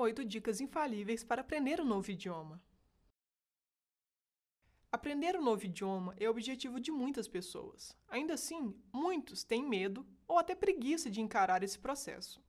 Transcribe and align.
8 0.00 0.24
dicas 0.24 0.60
infalíveis 0.60 1.24
para 1.24 1.40
aprender 1.40 1.80
um 1.80 1.84
novo 1.84 2.08
idioma. 2.08 2.62
Aprender 4.92 5.36
um 5.36 5.42
novo 5.42 5.64
idioma 5.66 6.14
é 6.16 6.28
o 6.28 6.30
objetivo 6.30 6.78
de 6.78 6.92
muitas 6.92 7.26
pessoas. 7.26 7.96
Ainda 8.06 8.34
assim, 8.34 8.80
muitos 8.92 9.42
têm 9.42 9.68
medo 9.68 10.06
ou 10.28 10.38
até 10.38 10.54
preguiça 10.54 11.10
de 11.10 11.20
encarar 11.20 11.64
esse 11.64 11.76
processo. 11.76 12.40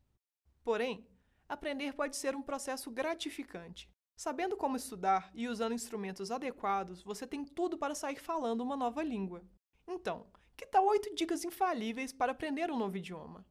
Porém, 0.63 1.07
aprender 1.47 1.93
pode 1.93 2.15
ser 2.15 2.35
um 2.35 2.41
processo 2.41 2.91
gratificante. 2.91 3.89
Sabendo 4.15 4.55
como 4.55 4.77
estudar 4.77 5.31
e 5.33 5.47
usando 5.47 5.73
instrumentos 5.73 6.29
adequados, 6.29 7.01
você 7.01 7.25
tem 7.25 7.43
tudo 7.43 7.79
para 7.79 7.95
sair 7.95 8.19
falando 8.19 8.61
uma 8.61 8.77
nova 8.77 9.01
língua. 9.01 9.43
Então, 9.87 10.27
que 10.55 10.67
tal 10.67 10.85
8 10.85 11.15
dicas 11.15 11.43
infalíveis 11.43 12.13
para 12.13 12.31
aprender 12.31 12.69
um 12.69 12.77
novo 12.77 12.95
idioma? 12.95 13.43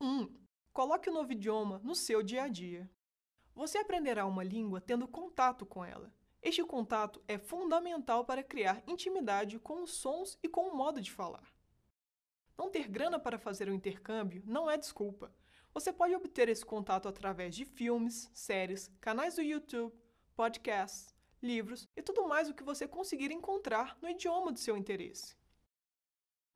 1. 0.00 0.06
Um, 0.06 0.39
Coloque 0.72 1.10
o 1.10 1.12
novo 1.12 1.32
idioma 1.32 1.80
no 1.82 1.94
seu 1.94 2.22
dia 2.22 2.44
a 2.44 2.48
dia. 2.48 2.88
Você 3.54 3.78
aprenderá 3.78 4.24
uma 4.24 4.44
língua 4.44 4.80
tendo 4.80 5.08
contato 5.08 5.66
com 5.66 5.84
ela. 5.84 6.14
Este 6.40 6.64
contato 6.64 7.22
é 7.28 7.36
fundamental 7.36 8.24
para 8.24 8.42
criar 8.42 8.82
intimidade 8.86 9.58
com 9.58 9.82
os 9.82 9.92
sons 9.92 10.38
e 10.42 10.48
com 10.48 10.68
o 10.68 10.76
modo 10.76 11.00
de 11.00 11.12
falar. 11.12 11.52
Não 12.56 12.70
ter 12.70 12.88
grana 12.88 13.18
para 13.18 13.38
fazer 13.38 13.68
o 13.68 13.72
um 13.72 13.74
intercâmbio 13.74 14.42
não 14.46 14.70
é 14.70 14.78
desculpa. 14.78 15.34
Você 15.74 15.92
pode 15.92 16.14
obter 16.14 16.48
esse 16.48 16.64
contato 16.64 17.08
através 17.08 17.54
de 17.54 17.64
filmes, 17.64 18.30
séries, 18.32 18.88
canais 19.00 19.34
do 19.34 19.42
YouTube, 19.42 19.94
podcasts, 20.34 21.14
livros 21.42 21.88
e 21.96 22.02
tudo 22.02 22.26
mais 22.26 22.48
o 22.48 22.54
que 22.54 22.62
você 22.62 22.86
conseguir 22.86 23.30
encontrar 23.30 23.98
no 24.00 24.08
idioma 24.08 24.52
do 24.52 24.58
seu 24.58 24.76
interesse. 24.76 25.36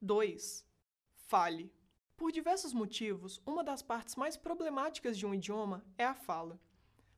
2. 0.01 0.67
Fale. 1.15 1.73
Por 2.17 2.31
diversos 2.31 2.73
motivos, 2.73 3.43
uma 3.45 3.65
das 3.65 3.83
partes 3.83 4.15
mais 4.15 4.37
problemáticas 4.37 5.19
de 5.19 5.27
um 5.27 5.35
idioma 5.35 5.85
é 5.99 6.05
a 6.05 6.15
fala. 6.15 6.61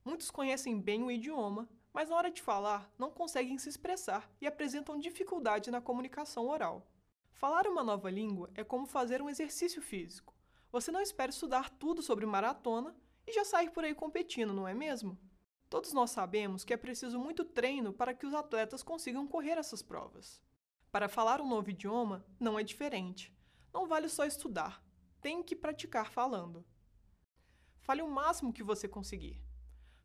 Muitos 0.03 0.31
conhecem 0.31 0.81
bem 0.81 1.03
o 1.03 1.11
idioma, 1.11 1.69
mas 1.93 2.09
na 2.09 2.17
hora 2.17 2.31
de 2.31 2.41
falar 2.41 2.91
não 2.99 3.11
conseguem 3.11 3.59
se 3.59 3.69
expressar 3.69 4.31
e 4.41 4.47
apresentam 4.47 4.99
dificuldade 4.99 5.71
na 5.71 5.83
comunicação 5.83 6.49
oral. 6.49 6.91
Falar 7.33 7.67
uma 7.67 7.85
nova 7.85 8.11
língua 8.11 8.51
é 8.55 8.65
como 8.65 8.87
fazer 8.87 9.21
um 9.21 9.29
exercício 9.29 9.83
físico. 9.83 10.35
Você 10.73 10.91
não 10.91 11.03
espera 11.03 11.31
estudar 11.31 11.69
tudo 11.69 12.01
sobre 12.01 12.25
maratona 12.25 12.97
e 13.27 13.33
já 13.33 13.45
sair 13.45 13.71
por 13.71 13.85
aí 13.85 13.95
competindo, 13.95 14.55
não 14.55 14.67
é 14.67 14.73
mesmo? 14.73 15.19
Todos 15.69 15.93
nós 15.93 16.11
sabemos 16.11 16.65
que 16.65 16.73
é 16.73 16.77
preciso 16.77 17.19
muito 17.19 17.45
treino 17.45 17.93
para 17.93 18.15
que 18.15 18.25
os 18.25 18.33
atletas 18.33 18.83
consigam 18.83 19.27
correr 19.27 19.59
essas 19.59 19.83
provas. 19.83 20.41
Para 20.91 21.09
falar 21.09 21.43
um 21.43 21.49
novo 21.49 21.69
idioma, 21.69 22.25
não 22.41 22.59
é 22.59 22.63
diferente. 22.63 23.37
Não 23.75 23.87
vale 23.87 24.09
só 24.09 24.25
estudar, 24.25 24.83
tem 25.21 25.43
que 25.43 25.57
praticar 25.57 26.11
falando. 26.11 26.65
Fale 27.81 28.03
o 28.03 28.11
máximo 28.11 28.53
que 28.53 28.63
você 28.63 28.89
conseguir. 28.89 29.41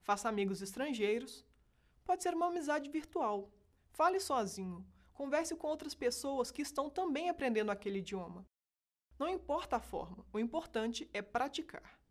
Faça 0.01 0.29
amigos 0.29 0.61
estrangeiros. 0.61 1.45
Pode 2.03 2.23
ser 2.23 2.33
uma 2.33 2.47
amizade 2.47 2.89
virtual. 2.89 3.51
Fale 3.91 4.19
sozinho. 4.19 4.85
Converse 5.13 5.55
com 5.55 5.67
outras 5.67 5.93
pessoas 5.93 6.51
que 6.51 6.61
estão 6.61 6.89
também 6.89 7.29
aprendendo 7.29 7.71
aquele 7.71 7.99
idioma. 7.99 8.45
Não 9.19 9.29
importa 9.29 9.75
a 9.75 9.79
forma, 9.79 10.25
o 10.33 10.39
importante 10.39 11.07
é 11.13 11.21
praticar. 11.21 12.01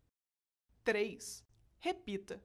3. 0.83 1.45
Repita. 1.79 2.41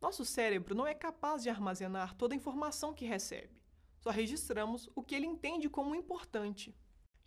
Nosso 0.00 0.24
cérebro 0.24 0.74
não 0.74 0.86
é 0.86 0.94
capaz 0.94 1.42
de 1.42 1.48
armazenar 1.48 2.14
toda 2.16 2.34
a 2.34 2.36
informação 2.36 2.92
que 2.92 3.06
recebe. 3.06 3.62
Só 3.98 4.10
registramos 4.10 4.90
o 4.94 5.02
que 5.02 5.14
ele 5.14 5.26
entende 5.26 5.70
como 5.70 5.94
importante. 5.94 6.76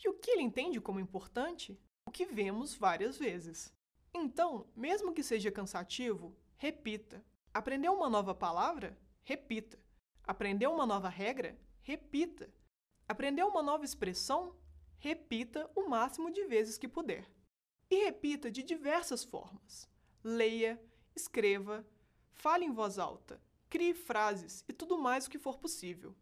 E 0.04 0.10
o 0.10 0.14
que 0.14 0.30
ele 0.30 0.44
entende 0.44 0.80
como 0.82 1.00
importante 1.00 1.80
o 2.06 2.12
que 2.12 2.26
vemos 2.26 2.76
várias 2.76 3.18
vezes. 3.18 3.74
Então, 4.14 4.68
mesmo 4.76 5.14
que 5.14 5.24
seja 5.24 5.52
cansativo, 5.52 6.36
repita. 6.58 7.24
Aprendeu 7.54 7.94
uma 7.94 8.10
nova 8.10 8.34
palavra? 8.34 8.98
Repita. 9.24 9.80
Aprendeu 10.24 10.72
uma 10.72 10.86
nova 10.86 11.10
regra? 11.10 11.58
Repita. 11.82 12.50
Aprendeu 13.08 13.48
uma 13.48 13.62
nova 13.62 13.84
expressão? 13.84 14.56
Repita 14.98 15.70
o 15.76 15.90
máximo 15.90 16.32
de 16.32 16.46
vezes 16.46 16.78
que 16.78 16.88
puder. 16.88 17.30
E 17.90 18.06
repita 18.06 18.50
de 18.52 18.64
diversas 18.64 19.24
formas. 19.24 19.90
Leia, 20.24 20.82
escreva, 21.16 21.86
fale 22.34 22.66
em 22.66 22.72
voz 22.72 22.98
alta, 22.98 23.40
crie 23.70 23.94
frases 23.94 24.64
e 24.68 24.74
tudo 24.74 24.98
mais 24.98 25.28
o 25.28 25.30
que 25.30 25.38
for 25.38 25.58
possível. 25.58 26.16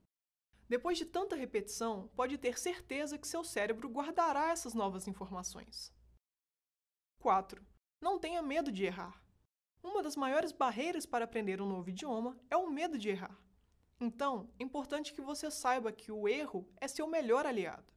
Depois 0.67 0.97
de 0.97 1.05
tanta 1.05 1.35
repetição, 1.35 2.09
pode 2.15 2.37
ter 2.37 2.57
certeza 2.57 3.17
que 3.17 3.27
seu 3.27 3.43
cérebro 3.43 3.89
guardará 3.89 4.51
essas 4.51 4.73
novas 4.73 5.07
informações. 5.07 5.93
4. 7.19 7.65
Não 8.01 8.19
tenha 8.19 8.41
medo 8.41 8.71
de 8.71 8.83
errar. 8.83 9.21
Uma 9.81 10.01
das 10.01 10.15
maiores 10.15 10.51
barreiras 10.51 11.05
para 11.05 11.25
aprender 11.25 11.61
um 11.61 11.67
novo 11.67 11.89
idioma 11.89 12.39
é 12.49 12.57
o 12.57 12.69
medo 12.69 12.97
de 12.97 13.09
errar. 13.09 13.37
Então, 13.99 14.49
é 14.59 14.63
importante 14.63 15.13
que 15.13 15.21
você 15.21 15.51
saiba 15.51 15.91
que 15.91 16.11
o 16.11 16.27
erro 16.27 16.67
é 16.79 16.87
seu 16.87 17.07
melhor 17.07 17.45
aliado. 17.45 17.93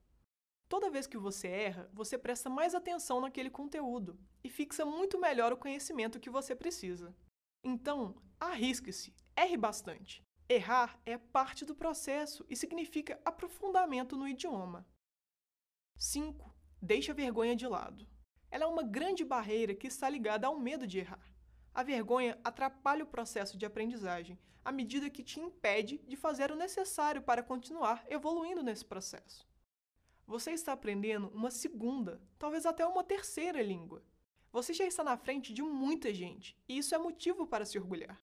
Toda 0.68 0.90
vez 0.90 1.06
que 1.06 1.16
você 1.16 1.46
erra, 1.46 1.88
você 1.92 2.18
presta 2.18 2.50
mais 2.50 2.74
atenção 2.74 3.20
naquele 3.20 3.50
conteúdo 3.50 4.18
e 4.42 4.50
fixa 4.50 4.84
muito 4.84 5.18
melhor 5.18 5.52
o 5.52 5.56
conhecimento 5.56 6.18
que 6.18 6.28
você 6.28 6.56
precisa. 6.56 7.14
Então, 7.62 8.20
arrisque-se, 8.38 9.14
erre 9.36 9.56
bastante. 9.56 10.25
Errar 10.48 11.00
é 11.04 11.18
parte 11.18 11.64
do 11.64 11.74
processo 11.74 12.46
e 12.48 12.54
significa 12.54 13.20
aprofundamento 13.24 14.16
no 14.16 14.28
idioma. 14.28 14.86
5. 15.96 16.54
Deixe 16.80 17.10
a 17.10 17.14
vergonha 17.14 17.56
de 17.56 17.66
lado. 17.66 18.06
Ela 18.48 18.64
é 18.64 18.66
uma 18.66 18.84
grande 18.84 19.24
barreira 19.24 19.74
que 19.74 19.88
está 19.88 20.08
ligada 20.08 20.46
ao 20.46 20.58
medo 20.58 20.86
de 20.86 20.98
errar. 20.98 21.34
A 21.74 21.82
vergonha 21.82 22.38
atrapalha 22.44 23.02
o 23.02 23.08
processo 23.08 23.58
de 23.58 23.66
aprendizagem 23.66 24.38
à 24.64 24.70
medida 24.70 25.10
que 25.10 25.22
te 25.22 25.40
impede 25.40 25.98
de 25.98 26.16
fazer 26.16 26.50
o 26.52 26.56
necessário 26.56 27.22
para 27.22 27.42
continuar 27.42 28.04
evoluindo 28.08 28.62
nesse 28.62 28.84
processo. 28.84 29.48
Você 30.26 30.52
está 30.52 30.72
aprendendo 30.72 31.28
uma 31.28 31.50
segunda, 31.50 32.20
talvez 32.38 32.66
até 32.66 32.86
uma 32.86 33.04
terceira 33.04 33.62
língua. 33.62 34.04
Você 34.52 34.72
já 34.72 34.84
está 34.84 35.04
na 35.04 35.16
frente 35.16 35.52
de 35.52 35.62
muita 35.62 36.14
gente 36.14 36.56
e 36.68 36.78
isso 36.78 36.94
é 36.94 36.98
motivo 36.98 37.46
para 37.46 37.64
se 37.64 37.78
orgulhar. 37.78 38.20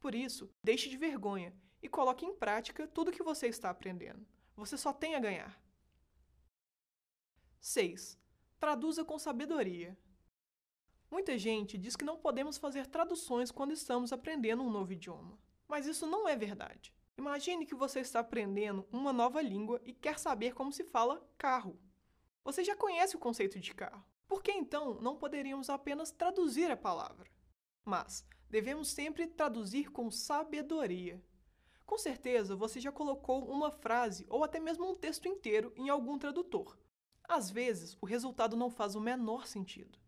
Por 0.00 0.14
isso, 0.14 0.50
deixe 0.62 0.88
de 0.88 0.96
vergonha 0.96 1.54
e 1.82 1.88
coloque 1.88 2.24
em 2.24 2.34
prática 2.34 2.86
tudo 2.86 3.08
o 3.08 3.12
que 3.12 3.22
você 3.22 3.46
está 3.48 3.70
aprendendo. 3.70 4.26
Você 4.56 4.76
só 4.76 4.92
tem 4.92 5.14
a 5.14 5.20
ganhar. 5.20 5.60
6. 7.60 8.18
Traduza 8.58 9.04
com 9.04 9.18
sabedoria. 9.18 9.96
Muita 11.10 11.38
gente 11.38 11.78
diz 11.78 11.96
que 11.96 12.04
não 12.04 12.18
podemos 12.18 12.58
fazer 12.58 12.86
traduções 12.86 13.50
quando 13.50 13.72
estamos 13.72 14.12
aprendendo 14.12 14.62
um 14.62 14.70
novo 14.70 14.92
idioma. 14.92 15.38
Mas 15.66 15.86
isso 15.86 16.06
não 16.06 16.28
é 16.28 16.36
verdade. 16.36 16.92
Imagine 17.16 17.66
que 17.66 17.74
você 17.74 18.00
está 18.00 18.20
aprendendo 18.20 18.86
uma 18.92 19.12
nova 19.12 19.42
língua 19.42 19.80
e 19.84 19.92
quer 19.92 20.18
saber 20.18 20.54
como 20.54 20.72
se 20.72 20.84
fala 20.84 21.26
carro. 21.36 21.78
Você 22.44 22.62
já 22.62 22.76
conhece 22.76 23.16
o 23.16 23.18
conceito 23.18 23.58
de 23.58 23.74
carro. 23.74 24.04
Por 24.26 24.42
que 24.42 24.52
então 24.52 25.00
não 25.00 25.16
poderíamos 25.16 25.68
apenas 25.68 26.10
traduzir 26.10 26.70
a 26.70 26.76
palavra? 26.76 27.30
Mas 27.84 28.26
devemos 28.48 28.88
sempre 28.88 29.26
traduzir 29.26 29.90
com 29.90 30.10
sabedoria. 30.10 31.22
Com 31.84 31.96
certeza 31.96 32.54
você 32.54 32.80
já 32.80 32.92
colocou 32.92 33.50
uma 33.50 33.70
frase 33.70 34.26
ou 34.28 34.44
até 34.44 34.60
mesmo 34.60 34.90
um 34.90 34.94
texto 34.94 35.26
inteiro 35.26 35.72
em 35.76 35.88
algum 35.88 36.18
tradutor. 36.18 36.78
Às 37.28 37.50
vezes, 37.50 37.96
o 38.00 38.06
resultado 38.06 38.56
não 38.56 38.70
faz 38.70 38.94
o 38.94 39.00
menor 39.00 39.46
sentido. 39.46 39.98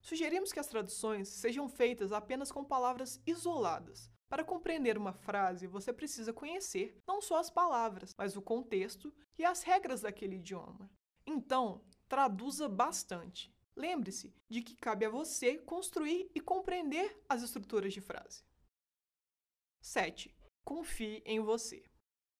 Sugerimos 0.00 0.52
que 0.52 0.58
as 0.58 0.66
traduções 0.66 1.28
sejam 1.28 1.68
feitas 1.68 2.12
apenas 2.12 2.50
com 2.50 2.64
palavras 2.64 3.20
isoladas. 3.26 4.10
Para 4.30 4.44
compreender 4.44 4.96
uma 4.96 5.12
frase, 5.12 5.66
você 5.66 5.92
precisa 5.92 6.32
conhecer 6.32 6.96
não 7.06 7.20
só 7.20 7.38
as 7.38 7.50
palavras, 7.50 8.14
mas 8.16 8.36
o 8.36 8.42
contexto 8.42 9.12
e 9.36 9.44
as 9.44 9.62
regras 9.62 10.02
daquele 10.02 10.36
idioma. 10.36 10.90
Então, 11.26 11.82
traduza 12.08 12.68
bastante. 12.68 13.52
Lembre-se 13.76 14.34
de 14.48 14.62
que 14.62 14.76
cabe 14.76 15.04
a 15.04 15.10
você 15.10 15.58
construir 15.58 16.30
e 16.34 16.40
compreender 16.40 17.22
as 17.28 17.42
estruturas 17.42 17.92
de 17.92 18.00
frase. 18.00 18.42
7. 19.80 20.34
Confie 20.64 21.22
em 21.24 21.40
você. 21.40 21.82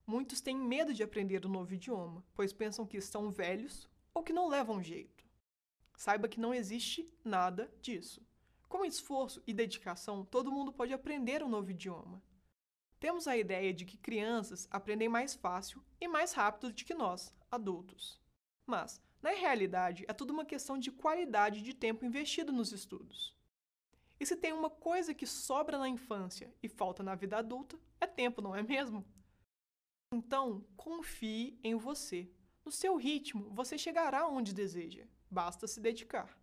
Muitos 0.07 0.41
têm 0.41 0.57
medo 0.57 0.93
de 0.93 1.03
aprender 1.03 1.47
um 1.47 1.51
novo 1.51 1.73
idioma, 1.73 2.25
pois 2.35 2.53
pensam 2.53 2.87
que 2.87 2.97
estão 2.97 3.31
velhos 3.31 3.89
ou 4.13 4.23
que 4.23 4.33
não 4.33 4.49
levam 4.49 4.83
jeito. 4.83 5.25
Saiba 5.97 6.29
que 6.29 6.41
não 6.41 6.53
existe 6.53 7.13
nada 7.25 7.73
disso. 7.81 8.21
Com 8.69 8.85
esforço 8.85 9.43
e 9.47 9.53
dedicação, 9.53 10.25
todo 10.25 10.53
mundo 10.53 10.73
pode 10.73 10.93
aprender 10.93 11.43
um 11.43 11.49
novo 11.49 11.71
idioma. 11.71 12.23
Temos 12.99 13.27
a 13.27 13.37
ideia 13.37 13.73
de 13.73 13.85
que 13.85 13.97
crianças 13.97 14.69
aprendem 14.71 15.09
mais 15.09 15.35
fácil 15.35 15.83
e 16.01 16.07
mais 16.07 16.33
rápido 16.33 16.73
do 16.73 16.85
que 16.85 16.95
nós, 16.95 17.35
adultos. 17.51 18.21
Mas 18.67 19.01
na 19.23 19.31
realidade, 19.31 20.05
é 20.09 20.13
tudo 20.13 20.33
uma 20.33 20.45
questão 20.45 20.79
de 20.79 20.91
qualidade 20.91 21.63
de 21.63 21.75
tempo 21.75 22.05
investido 22.05 22.53
nos 22.53 22.73
estudos. 22.73 23.37
E 24.19 24.27
se 24.27 24.37
tem 24.37 24.53
uma 24.53 24.71
coisa 24.71 25.15
que 25.15 25.27
sobra 25.27 25.79
na 25.79 25.89
infância 25.89 26.55
e 26.63 26.69
falta 26.69 27.03
na 27.03 27.15
vida 27.15 27.39
adulta, 27.39 27.79
é 28.01 28.07
tempo, 28.07 28.41
não 28.41 28.55
é 28.55 28.63
mesmo? 28.63 29.05
Então, 30.13 30.65
confie 30.77 31.59
em 31.63 31.75
você. 31.75 32.31
No 32.65 32.73
seu 32.73 32.97
ritmo, 32.97 33.49
você 33.51 33.79
chegará 33.79 34.27
onde 34.27 34.55
deseja. 34.55 35.07
Basta 35.31 35.67
se 35.67 35.81
dedicar. 35.81 36.39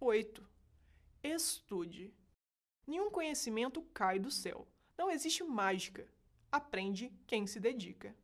8. 0.00 0.48
Estude. 1.22 2.14
Nenhum 2.86 3.10
conhecimento 3.10 3.82
cai 3.92 4.18
do 4.18 4.30
céu. 4.30 4.66
Não 4.96 5.10
existe 5.10 5.42
mágica. 5.42 6.08
Aprende 6.50 7.12
quem 7.26 7.46
se 7.46 7.60
dedica. 7.60 8.16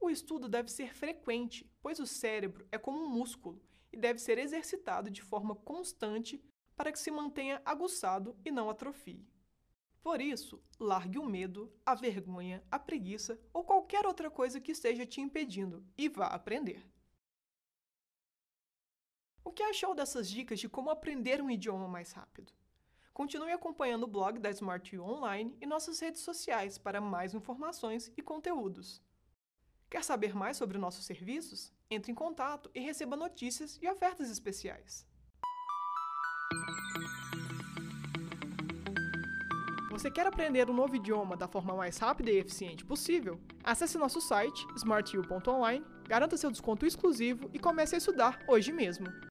O 0.00 0.10
estudo 0.10 0.48
deve 0.48 0.70
ser 0.70 0.94
frequente, 0.94 1.68
pois 1.80 1.98
o 1.98 2.06
cérebro 2.06 2.66
é 2.70 2.78
como 2.78 3.02
um 3.04 3.08
músculo 3.08 3.60
e 3.92 3.96
deve 3.96 4.18
ser 4.18 4.38
exercitado 4.38 5.10
de 5.10 5.22
forma 5.22 5.56
constante 5.56 6.42
para 6.76 6.92
que 6.92 6.98
se 6.98 7.10
mantenha 7.10 7.60
aguçado 7.64 8.36
e 8.44 8.50
não 8.50 8.70
atrofie. 8.70 9.26
Por 10.00 10.20
isso, 10.20 10.62
largue 10.78 11.18
o 11.18 11.24
medo, 11.24 11.72
a 11.84 11.94
vergonha, 11.94 12.62
a 12.70 12.78
preguiça 12.78 13.38
ou 13.52 13.64
qualquer 13.64 14.06
outra 14.06 14.30
coisa 14.30 14.60
que 14.60 14.72
esteja 14.72 15.04
te 15.04 15.20
impedindo 15.20 15.84
e 15.96 16.08
vá 16.08 16.28
aprender. 16.28 16.86
O 19.44 19.50
que 19.50 19.62
achou 19.62 19.94
dessas 19.94 20.28
dicas 20.30 20.60
de 20.60 20.68
como 20.68 20.90
aprender 20.90 21.42
um 21.42 21.50
idioma 21.50 21.88
mais 21.88 22.12
rápido? 22.12 22.52
Continue 23.12 23.50
acompanhando 23.50 24.04
o 24.04 24.06
blog 24.06 24.38
da 24.38 24.50
Smart 24.50 24.96
U 24.96 25.02
Online 25.02 25.56
e 25.60 25.66
nossas 25.66 25.98
redes 25.98 26.20
sociais 26.20 26.78
para 26.78 27.00
mais 27.00 27.34
informações 27.34 28.12
e 28.16 28.22
conteúdos. 28.22 29.02
Quer 29.90 30.04
saber 30.04 30.34
mais 30.34 30.56
sobre 30.56 30.76
nossos 30.76 31.06
serviços? 31.06 31.72
Entre 31.90 32.12
em 32.12 32.14
contato 32.14 32.70
e 32.74 32.80
receba 32.80 33.16
notícias 33.16 33.78
e 33.80 33.88
ofertas 33.88 34.30
especiais. 34.30 35.06
Você 39.90 40.10
quer 40.10 40.26
aprender 40.26 40.68
um 40.70 40.74
novo 40.74 40.94
idioma 40.94 41.36
da 41.36 41.48
forma 41.48 41.74
mais 41.74 41.96
rápida 41.96 42.30
e 42.30 42.38
eficiente 42.38 42.84
possível? 42.84 43.40
Acesse 43.64 43.98
nosso 43.98 44.20
site 44.20 44.66
smartu.online, 44.76 45.84
garanta 46.06 46.36
seu 46.36 46.50
desconto 46.50 46.86
exclusivo 46.86 47.50
e 47.52 47.58
comece 47.58 47.94
a 47.94 47.98
estudar 47.98 48.38
hoje 48.46 48.70
mesmo. 48.70 49.06